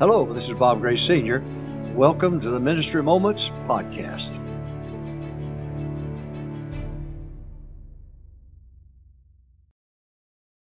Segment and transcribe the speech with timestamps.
[0.00, 1.42] Hello, this is Bob Gray Sr.
[1.92, 4.30] Welcome to the Ministry Moments podcast.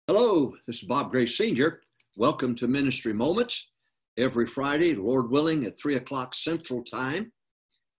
[0.08, 1.82] Hello, this is Bob Gray Sr.
[2.16, 3.74] Welcome to Ministry Moments.
[4.18, 7.30] Every Friday, Lord willing, at 3 o'clock Central Time.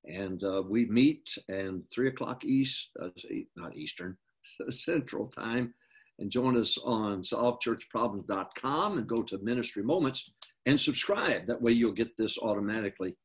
[0.06, 3.10] And uh, we meet and 3 o'clock East, uh,
[3.54, 4.16] not Eastern,
[4.70, 5.74] Central Time.
[6.20, 10.32] And join us on solvechurchproblems.com and go to Ministry Moments
[10.66, 11.46] and subscribe.
[11.46, 13.16] That way you'll get this automatically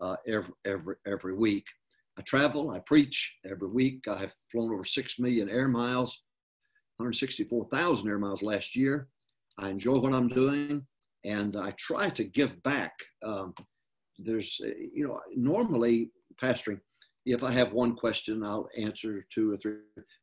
[0.00, 1.64] uh, every, every, every week.
[2.18, 4.04] I travel, I preach every week.
[4.08, 6.22] I have flown over 6 million air miles,
[6.98, 9.08] 164,000 air miles last year.
[9.58, 10.86] I enjoy what I'm doing
[11.24, 12.92] and I try to give back.
[13.22, 13.54] Um,
[14.18, 16.80] there's, you know, normally pastoring,
[17.24, 19.76] if I have one question, I'll answer two or three.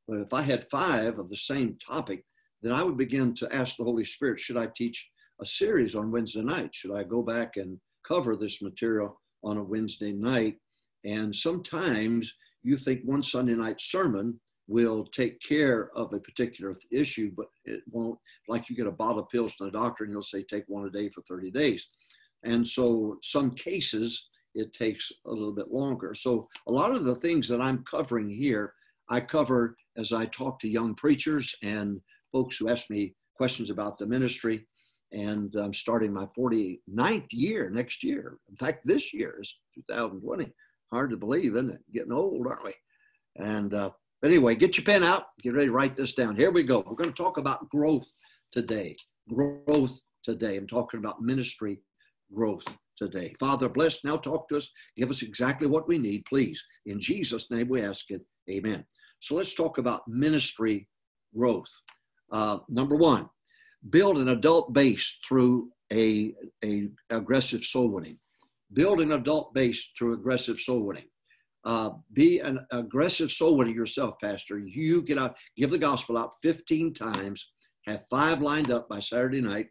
[0.08, 2.26] But if I had five of the same topic,
[2.62, 5.10] then I would begin to ask the Holy Spirit, should I teach
[5.42, 6.74] a series on Wednesday night.
[6.74, 10.58] Should I go back and cover this material on a Wednesday night?
[11.06, 17.32] And sometimes you think one Sunday night sermon will take care of a particular issue,
[17.36, 18.20] but it won't.
[18.48, 20.86] Like you get a bottle of pills from the doctor and he'll say take one
[20.86, 21.88] a day for 30 days.
[22.44, 26.14] And so some cases it takes a little bit longer.
[26.14, 28.74] So a lot of the things that I'm covering here,
[29.10, 32.00] I cover as I talk to young preachers and
[32.32, 34.68] folks who ask me questions about the ministry
[35.12, 38.38] and I'm starting my 49th year next year.
[38.50, 40.52] In fact, this year is 2020.
[40.92, 41.82] Hard to believe, isn't it?
[41.94, 42.74] Getting old, aren't we?
[43.38, 43.92] And uh,
[44.24, 45.28] anyway, get your pen out.
[45.42, 46.36] Get ready to write this down.
[46.36, 46.84] Here we go.
[46.86, 48.12] We're going to talk about growth
[48.52, 48.96] today.
[49.30, 50.58] Growth today.
[50.58, 51.82] I'm talking about ministry
[52.34, 52.66] growth
[52.98, 53.34] today.
[53.40, 54.04] Father, bless.
[54.04, 54.70] Now talk to us.
[54.98, 56.64] Give us exactly what we need, please.
[56.86, 58.22] In Jesus' name we ask it.
[58.50, 58.86] Amen.
[59.20, 60.88] So let's talk about ministry
[61.36, 61.72] growth.
[62.32, 63.30] Uh, number one,
[63.90, 66.34] build an adult base through a,
[66.64, 68.18] a aggressive soul winning.
[68.74, 71.08] Build an adult base through aggressive soul winning.
[71.66, 74.60] Uh, be an aggressive soul winner yourself, Pastor.
[74.60, 77.52] You get out, give the gospel out 15 times,
[77.86, 79.68] have five lined up by Saturday night,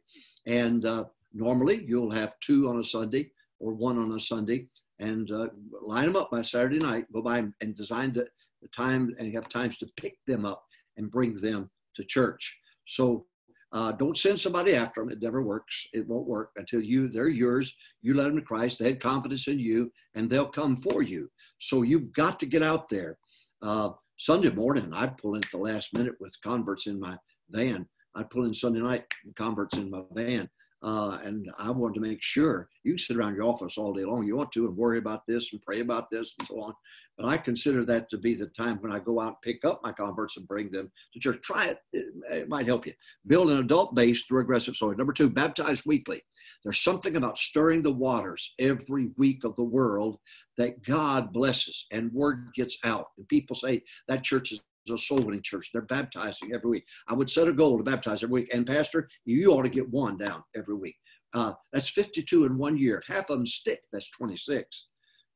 [0.47, 3.31] and uh, normally you'll have two on a Sunday
[3.61, 4.69] or one on a Sunday,
[4.99, 5.49] and uh,
[5.83, 7.07] line them up by Saturday night.
[7.13, 8.27] Go by and design the,
[8.75, 10.65] time, and have times to pick them up
[10.97, 12.59] and bring them to church.
[12.87, 13.27] So
[13.73, 15.11] uh, don't send somebody after them.
[15.11, 15.87] It never works.
[15.93, 17.75] It won't work until you, they're yours.
[18.01, 18.79] You let them to Christ.
[18.79, 21.31] They had confidence in you and they'll come for you.
[21.59, 23.19] So you've got to get out there.
[23.63, 27.17] Uh, Sunday morning, I'd pull in at the last minute with converts in my
[27.51, 27.87] van.
[28.15, 30.49] I'd pull in Sunday night with converts in my van.
[30.83, 34.23] Uh, and I wanted to make sure you sit around your office all day long.
[34.23, 36.73] You want to and worry about this and pray about this and so on.
[37.17, 39.81] But I consider that to be the time when I go out and pick up
[39.83, 41.43] my converts and bring them to church.
[41.43, 42.93] Try it, it, it might help you.
[43.27, 44.97] Build an adult base through aggressive sowing.
[44.97, 46.23] Number two, baptize weekly.
[46.63, 50.19] There's something about stirring the waters every week of the world
[50.59, 53.07] that God blesses and word gets out.
[53.17, 54.61] And people say that church is
[54.91, 55.71] a soul winning church.
[55.73, 56.85] They're baptizing every week.
[57.09, 58.55] I would set a goal to baptize every week.
[58.55, 60.97] And Pastor, you ought to get one down every week.
[61.35, 63.03] Uh, that's 52 in one year.
[63.07, 64.87] Half of them stick, that's 26.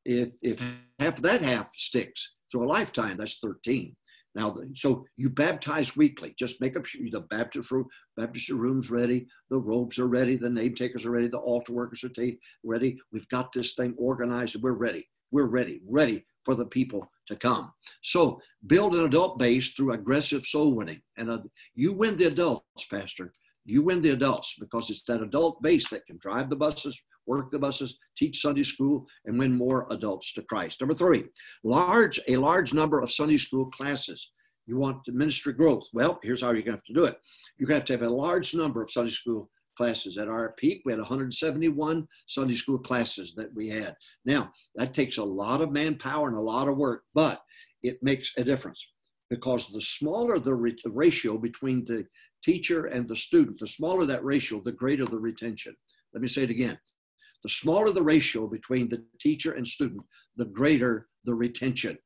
[0.05, 0.59] If, if
[0.99, 3.95] half of that half sticks through a lifetime, that's 13.
[4.35, 6.33] Now, so you baptize weekly.
[6.39, 7.87] Just make up the Baptist room,
[8.17, 12.03] Baptist rooms ready, the robes are ready, the name takers are ready, the altar workers
[12.03, 12.11] are
[12.63, 12.97] ready.
[13.11, 15.07] We've got this thing organized, we're ready.
[15.31, 17.71] We're ready, ready for the people to come.
[18.01, 21.01] So build an adult base through aggressive soul winning.
[21.17, 21.39] And uh,
[21.75, 23.31] you win the adults, Pastor.
[23.65, 27.51] You win the adults because it's that adult base that can drive the buses, work
[27.51, 30.81] the buses, teach Sunday school, and win more adults to Christ.
[30.81, 31.25] Number three,
[31.63, 34.31] large a large number of Sunday school classes.
[34.65, 35.87] You want ministry growth.
[35.93, 37.17] Well, here's how you're going to have to do it.
[37.57, 40.17] You're going to have to have a large number of Sunday school classes.
[40.17, 43.95] At our peak, we had 171 Sunday school classes that we had.
[44.25, 47.41] Now, that takes a lot of manpower and a lot of work, but
[47.81, 48.85] it makes a difference
[49.29, 52.05] because the smaller the ratio between the
[52.43, 55.75] teacher and the student, the smaller that ratio, the greater the retention.
[56.13, 56.77] Let me say it again.
[57.43, 60.03] The smaller the ratio between the teacher and student,
[60.37, 61.97] the greater the retention.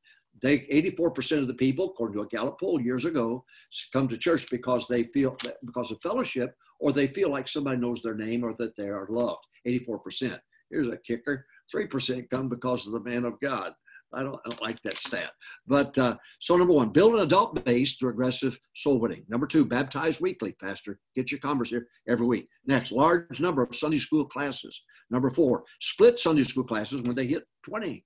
[0.42, 3.44] They 84% of the people, according to a Gallup poll years ago,
[3.92, 8.02] come to church because they feel because of fellowship or they feel like somebody knows
[8.02, 9.44] their name or that they are loved.
[9.66, 10.38] 84%.
[10.70, 13.72] Here's a kicker: 3% come because of the man of God.
[14.12, 15.32] I don't, I don't like that stat.
[15.66, 19.24] But uh, so number one, build an adult base through aggressive soul winning.
[19.28, 20.98] Number two, baptize weekly, Pastor.
[21.14, 22.48] Get your converse here every week.
[22.66, 24.82] Next, large number of Sunday school classes.
[25.10, 28.04] Number four, split Sunday school classes when they hit 20.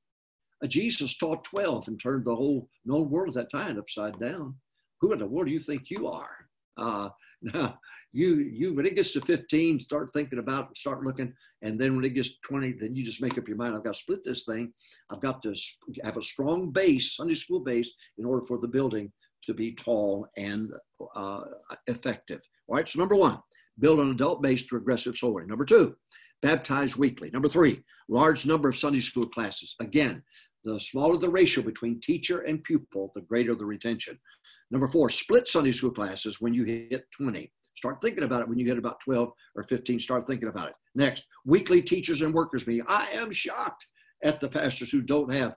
[0.62, 4.54] Uh, Jesus taught 12 and turned the whole known world at that time upside down.
[5.00, 6.48] Who in the world do you think you are?
[6.76, 7.08] Uh,
[7.42, 7.78] now,
[8.12, 11.32] you you when it gets to 15, start thinking about, start looking,
[11.62, 13.74] and then when it gets 20, then you just make up your mind.
[13.74, 14.72] I've got to split this thing.
[15.10, 15.54] I've got to
[16.04, 19.12] have a strong base, Sunday school base, in order for the building
[19.42, 20.72] to be tall and
[21.16, 21.42] uh,
[21.88, 22.40] effective.
[22.68, 22.88] All right.
[22.88, 23.38] So number one,
[23.80, 25.16] build an adult base through aggressive.
[25.20, 25.96] Number two,
[26.42, 27.30] baptize weekly.
[27.30, 29.74] Number three, large number of Sunday school classes.
[29.80, 30.22] Again,
[30.64, 34.18] the smaller the ratio between teacher and pupil, the greater the retention.
[34.70, 37.52] Number four, split Sunday school classes when you hit 20.
[37.76, 39.98] Start thinking about it when you hit about 12 or 15.
[39.98, 40.74] Start thinking about it.
[40.94, 42.84] Next, weekly teachers and workers meeting.
[42.88, 43.86] I am shocked
[44.22, 45.56] at the pastors who don't have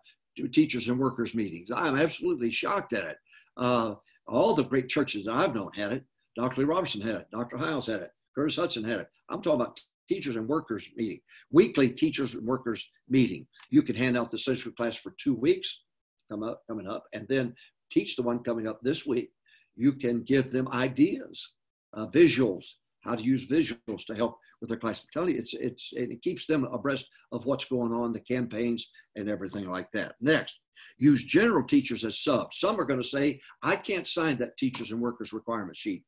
[0.51, 1.69] teachers and workers meetings.
[1.73, 3.17] I'm absolutely shocked at it.
[3.57, 3.95] Uh,
[4.27, 6.03] all the great churches that I've known had it.
[6.37, 6.61] Dr.
[6.61, 7.27] Lee Roberson had it.
[7.31, 7.57] Dr.
[7.57, 8.11] Hyles had it.
[8.33, 9.07] Curtis Hutson had it.
[9.29, 11.19] I'm talking about teachers and workers meeting,
[11.51, 13.47] weekly teachers and workers meeting.
[13.69, 15.81] You can hand out the social class for two weeks
[16.29, 17.53] come up, coming up, and then
[17.91, 19.29] teach the one coming up this week.
[19.75, 21.53] You can give them ideas,
[21.93, 22.65] uh, visuals,
[23.01, 25.03] how to use visuals to help with their class.
[25.15, 29.69] You, it's, it's, it keeps them abreast of what's going on, the campaigns and everything
[29.69, 30.15] like that.
[30.21, 30.59] Next,
[30.97, 32.59] use general teachers as subs.
[32.59, 36.03] Some are going to say, I can't sign that teachers and workers requirement sheet.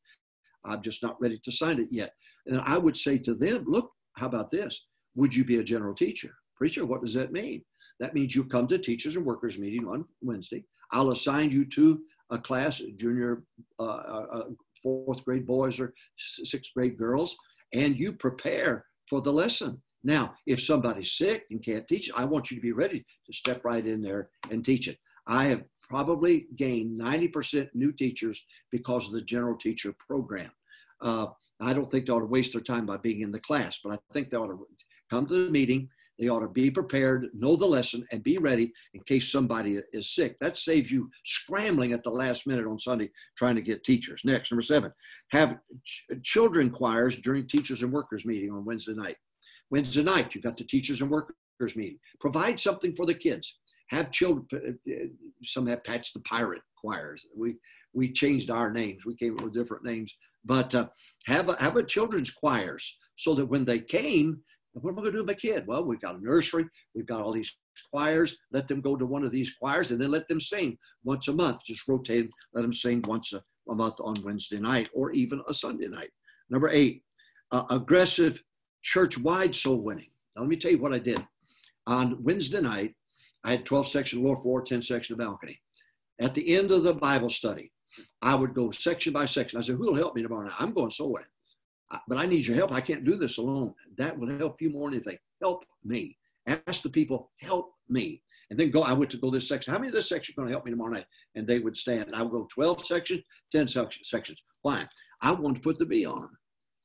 [0.66, 2.14] I'm just not ready to sign it yet.
[2.48, 4.88] And I would say to them, look, how about this?
[5.16, 6.32] Would you be a general teacher?
[6.56, 7.64] Preacher, what does that mean?
[8.00, 10.64] That means you come to teachers and workers meeting on Wednesday.
[10.92, 13.44] I'll assign you to a class, junior,
[13.80, 14.44] uh, uh, uh,
[14.82, 17.36] fourth grade boys or sixth grade girls,
[17.74, 19.82] and you prepare for the lesson.
[20.04, 23.66] Now, if somebody's sick and can't teach I want you to be ready to step
[23.66, 24.98] right in there and teach it.
[25.26, 28.42] I have probably gained 90% new teachers
[28.72, 30.52] because of the general teacher program.
[31.02, 31.28] Uh,
[31.60, 33.94] I don't think they ought to waste their time by being in the class, but
[33.94, 34.68] I think they ought to
[35.10, 35.90] come to the meeting.
[36.20, 40.16] They ought to be prepared, know the lesson, and be ready in case somebody is
[40.16, 40.36] sick.
[40.40, 44.22] That saves you scrambling at the last minute on Sunday trying to get teachers.
[44.26, 44.92] Next, number seven,
[45.32, 49.18] have ch- children choirs during teachers and workers meeting on Wednesday night.
[49.70, 52.00] Wednesday night, you've got the teachers and workers meeting.
[52.20, 53.58] Provide something for the kids.
[53.90, 54.48] Have children,
[54.90, 54.94] uh,
[55.44, 57.26] some have Patch the Pirate choirs.
[57.36, 57.58] We,
[57.94, 59.06] we changed our names.
[59.06, 60.14] We came up with different names
[60.48, 60.88] but uh,
[61.26, 64.42] have a, have a children's choirs so that when they came,
[64.74, 65.66] what am I going to do with my kid?
[65.68, 66.66] Well, we've got a nursery,
[66.96, 67.56] we've got all these
[67.92, 68.38] choirs.
[68.52, 71.34] Let them go to one of these choirs and then let them sing once a
[71.34, 71.62] month.
[71.66, 75.54] Just rotate, let them sing once a, a month on Wednesday night or even a
[75.54, 76.10] Sunday night.
[76.50, 77.04] Number eight,
[77.52, 78.42] uh, aggressive
[78.84, 80.10] church-wide soul winning.
[80.36, 81.26] Now, let me tell you what I did.
[81.88, 82.94] On Wednesday night,
[83.44, 85.60] I had 12 section lower floor, 10 section of balcony.
[86.20, 87.72] At the end of the Bible study,
[88.22, 89.58] I would go section by section.
[89.58, 90.56] I said, who will help me tomorrow night?
[90.60, 91.28] I'm going soul winning,
[92.08, 92.74] but I need your help.
[92.74, 93.74] I can't do this alone.
[93.98, 95.18] That will help you more than anything.
[95.42, 96.18] Help me.
[96.48, 98.22] Ask the people, help me.
[98.50, 99.74] And then go, I went to go this section.
[99.74, 101.06] How many of this section going to help me tomorrow night?
[101.36, 102.16] And they would stand.
[102.16, 104.44] I would go 12 sections, 10 sections.
[104.62, 104.88] Why?
[105.22, 106.30] I wanted to put the B on.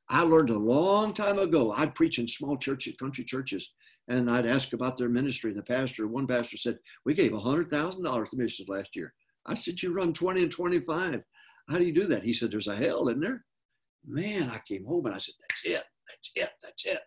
[0.09, 1.71] I learned a long time ago.
[1.71, 3.71] I'd preach in small churches, country churches,
[4.09, 5.51] and I'd ask about their ministry.
[5.51, 9.13] And The pastor, one pastor said, We gave $100,000 to missions last year.
[9.45, 11.23] I said, You run 20 and 25.
[11.69, 12.23] How do you do that?
[12.23, 13.45] He said, There's a hell in there.
[14.05, 15.83] Man, I came home and I said, That's it.
[16.07, 16.49] That's it.
[16.61, 16.99] That's it.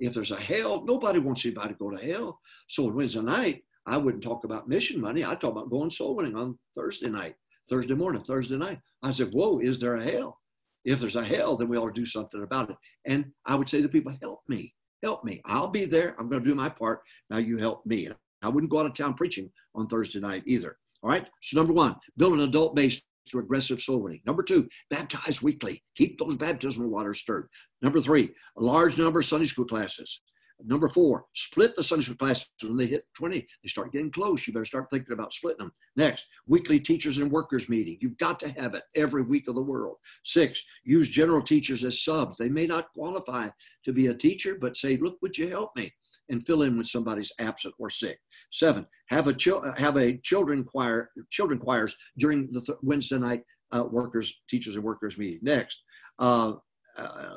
[0.00, 2.40] If there's a hell, nobody wants anybody to go to hell.
[2.68, 5.24] So on Wednesday night, I wouldn't talk about mission money.
[5.24, 7.34] I'd talk about going soul winning on Thursday night,
[7.68, 8.80] Thursday morning, Thursday night.
[9.02, 10.38] I said, Whoa, is there a hell?
[10.84, 12.76] If there's a hell, then we ought to do something about it.
[13.06, 14.74] And I would say to people, Help me.
[15.02, 15.42] Help me.
[15.44, 16.14] I'll be there.
[16.18, 17.02] I'm going to do my part.
[17.28, 18.08] Now you help me.
[18.42, 20.78] I wouldn't go out of town preaching on Thursday night either.
[21.04, 21.26] All right.
[21.42, 24.22] So number one, build an adult base through aggressive soul winning.
[24.24, 25.82] Number two, baptize weekly.
[25.96, 27.48] Keep those baptismal waters stirred.
[27.82, 30.22] Number three, a large number of Sunday school classes.
[30.64, 33.38] Number four, split the Sunday school classes when they hit 20.
[33.40, 34.46] They start getting close.
[34.46, 35.72] You better start thinking about splitting them.
[35.94, 37.98] Next, weekly teachers and workers meeting.
[38.00, 39.96] You've got to have it every week of the world.
[40.22, 42.38] Six, use general teachers as subs.
[42.38, 43.48] They may not qualify
[43.84, 45.92] to be a teacher, but say, look, would you help me?
[46.30, 48.18] And fill in when somebody's absent or sick.
[48.50, 53.42] Seven, have a chil- have a children choir children choirs during the th- Wednesday night
[53.72, 55.40] uh, workers teachers and workers meeting.
[55.42, 55.82] Next,
[56.18, 56.54] uh,
[56.96, 57.34] uh,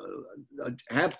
[0.90, 1.16] have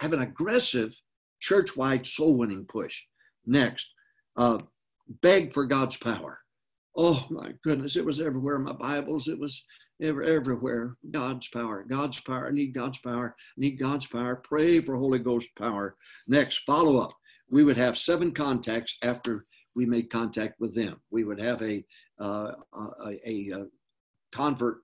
[0.00, 0.94] have an aggressive
[1.40, 3.02] church-wide soul winning push.
[3.46, 3.92] Next,
[4.36, 4.58] uh,
[5.20, 6.38] beg for God's power.
[6.94, 9.26] Oh my goodness, it was everywhere my Bibles.
[9.26, 9.64] It was
[10.02, 10.96] ever, everywhere.
[11.10, 12.48] God's power, God's power.
[12.48, 13.34] I need God's power.
[13.38, 14.36] I need God's power.
[14.36, 15.96] Pray for Holy Ghost power.
[16.28, 17.14] Next, follow up.
[17.50, 21.00] We would have seven contacts after we made contact with them.
[21.10, 21.82] We would have a,
[22.20, 23.66] uh, a, a, a,
[24.32, 24.78] convert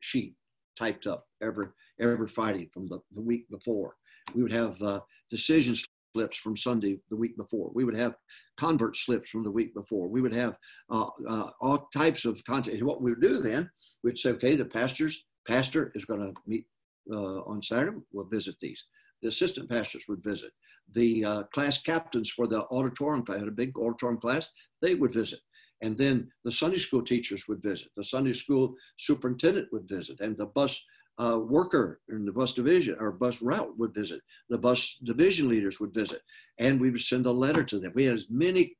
[0.00, 0.34] sheet
[0.78, 1.66] typed up every,
[2.00, 3.96] every Friday from the, the week before.
[4.34, 5.00] We would have uh,
[5.30, 7.70] decisions slips from Sunday the week before.
[7.74, 8.14] We would have
[8.56, 10.08] convert slips from the week before.
[10.08, 10.56] We would have
[10.90, 12.82] uh, uh, all types of content.
[12.82, 13.68] What we would do then,
[14.02, 16.66] we'd say, okay, the pastors pastor is going to meet
[17.12, 17.98] uh, on Saturday.
[18.12, 18.84] We'll visit these.
[19.22, 20.52] The assistant pastors would visit.
[20.92, 24.48] The uh, class captains for the auditorium, I had a big auditorium class,
[24.80, 25.40] they would visit.
[25.82, 27.88] And then the Sunday school teachers would visit.
[27.96, 30.20] The Sunday school superintendent would visit.
[30.20, 30.82] And the bus
[31.18, 34.20] uh, worker in the bus division or bus route would visit.
[34.48, 36.20] The bus division leaders would visit.
[36.58, 37.92] And we would send a letter to them.
[37.94, 38.76] We had as many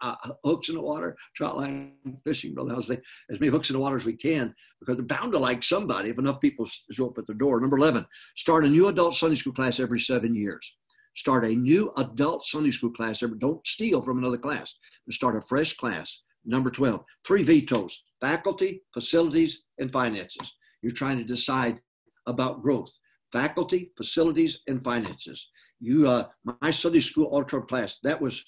[0.00, 1.92] uh, uh hooks in the water, trout line
[2.24, 5.38] fishing, saying, as many hooks in the water as we can because they're bound to
[5.38, 7.60] like somebody if enough people show up at the door.
[7.60, 10.76] Number 11, start a new adult Sunday school class every seven years.
[11.14, 13.22] Start a new adult Sunday school class.
[13.22, 14.74] Every, don't steal from another class.
[15.10, 16.22] Start a fresh class.
[16.44, 20.54] Number 12, three vetoes faculty, facilities, and finances.
[20.82, 21.80] You're trying to decide
[22.26, 22.92] about growth
[23.32, 25.48] faculty, facilities, and finances.
[25.80, 26.28] You, uh,
[26.62, 28.44] my Sunday school auditorium class, that was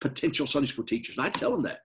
[0.00, 1.16] potential Sunday school teachers.
[1.16, 1.80] And I tell them that.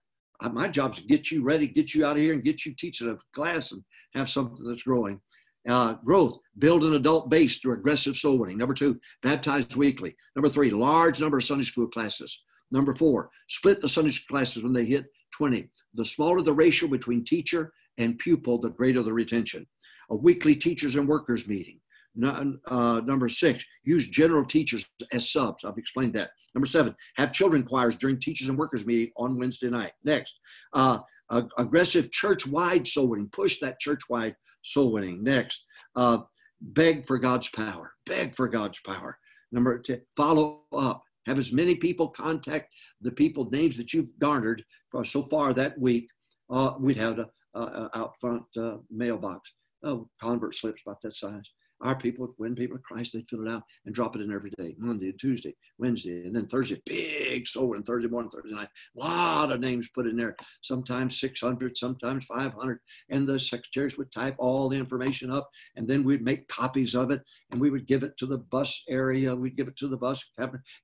[0.52, 2.74] My job is to get you ready, get you out of here, and get you
[2.74, 3.82] teaching a class and
[4.14, 5.20] have something that's growing.
[5.68, 8.56] Uh, growth, build an adult base through aggressive soul winning.
[8.56, 10.14] Number two, baptized weekly.
[10.36, 12.42] Number three, large number of Sunday school classes.
[12.70, 15.68] Number four, split the Sunday school classes when they hit 20.
[15.94, 19.66] The smaller the ratio between teacher and pupil, the greater the retention.
[20.10, 21.80] A weekly teachers and workers meeting.
[22.22, 25.64] Uh, number six, use general teachers as subs.
[25.64, 26.30] I've explained that.
[26.54, 29.92] Number seven, have children choirs during teachers and workers meeting on Wednesday night.
[30.04, 30.40] Next,
[30.72, 31.00] uh,
[31.30, 33.28] aggressive church-wide soul winning.
[33.32, 35.22] Push that church-wide soul winning.
[35.22, 36.18] Next, uh,
[36.60, 37.92] beg for God's power.
[38.06, 39.18] Beg for God's power.
[39.52, 41.02] Number 10, follow up.
[41.26, 42.72] Have as many people contact
[43.02, 44.64] the people names that you've garnered
[45.04, 46.08] so far that week.
[46.50, 49.52] Uh, we'd have a, a out front uh, mailbox.
[49.82, 51.50] Oh, convert slips about that size.
[51.80, 54.50] Our people, when people to Christ, they fill it out and drop it in every
[54.58, 58.68] day Monday, Tuesday, Wednesday, and then Thursday, big soul, and Thursday morning, Thursday night.
[58.96, 62.80] A lot of names put in there, sometimes 600, sometimes 500.
[63.10, 67.12] And the secretaries would type all the information up, and then we'd make copies of
[67.12, 69.96] it, and we would give it to the bus area, we'd give it to the
[69.96, 70.24] bus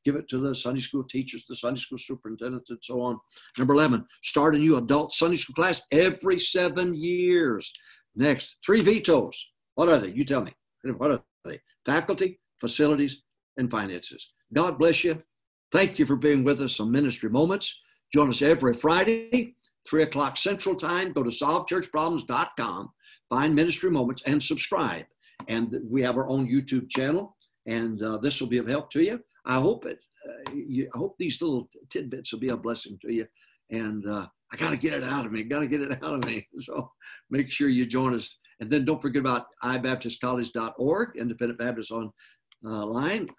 [0.04, 3.18] give it to the Sunday school teachers, the Sunday school superintendents, and so on.
[3.58, 7.72] Number 11, start a new adult Sunday school class every seven years.
[8.16, 9.52] Next, three vetoes.
[9.74, 10.10] What are they?
[10.10, 10.52] You tell me.
[10.96, 11.60] What are they?
[11.84, 13.22] Faculty, facilities,
[13.56, 14.32] and finances.
[14.52, 15.22] God bless you.
[15.72, 17.80] Thank you for being with us on Ministry Moments.
[18.12, 19.56] Join us every Friday,
[19.88, 21.12] 3 o'clock Central Time.
[21.12, 22.90] Go to solvechurchproblems.com,
[23.28, 25.06] find Ministry Moments, and subscribe.
[25.48, 29.02] And we have our own YouTube channel, and uh, this will be of help to
[29.02, 29.20] you.
[29.46, 29.98] I hope it.
[30.26, 33.26] Uh, you, I hope these little tidbits will be a blessing to you.
[33.70, 35.42] And uh, I got to get it out of me.
[35.42, 36.46] Got to get it out of me.
[36.58, 36.90] So
[37.30, 42.10] make sure you join us and then don't forget about ibaptistcollege.org, Independent Baptist on
[42.66, 42.84] uh,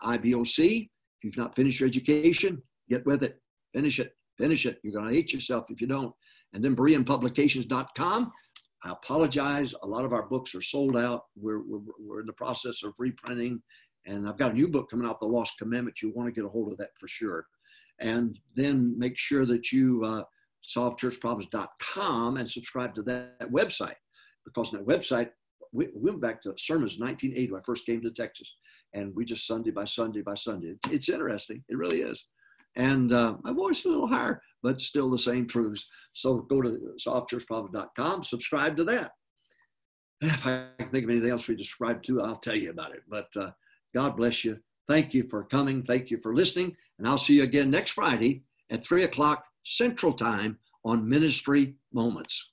[0.04, 0.84] IBOC.
[0.84, 3.40] If you've not finished your education, get with it.
[3.74, 4.12] Finish it.
[4.38, 4.80] Finish it.
[4.84, 6.14] You're going to hate yourself if you don't.
[6.54, 8.32] And then BereanPublications.com.
[8.84, 9.74] I apologize.
[9.84, 11.24] A lot of our books are sold out.
[11.36, 13.62] We're, we're, we're in the process of reprinting.
[14.06, 16.02] And I've got a new book coming out, The Lost Commandments.
[16.02, 17.46] You want to get a hold of that for sure.
[18.00, 20.24] And then make sure that you uh,
[20.66, 23.96] solvechurchproblems.com and subscribe to that, that website
[24.46, 25.30] because that website,
[25.72, 28.56] we, we went back to sermons 1980 when I first came to Texas,
[28.94, 30.70] and we just Sunday by Sunday by Sunday.
[30.70, 31.64] It's, it's interesting.
[31.68, 32.26] It really is.
[32.78, 35.88] And uh, my voice is a little higher, but still the same truths.
[36.14, 39.12] So go to solvechurchproblems.com, subscribe to that.
[40.22, 43.02] If I can think of anything else we subscribe to, I'll tell you about it.
[43.08, 43.52] But uh,
[43.94, 44.60] God bless you.
[44.88, 45.84] Thank you for coming.
[45.84, 46.76] Thank you for listening.
[46.98, 52.52] And I'll see you again next Friday at 3 o'clock Central Time on Ministry Moments.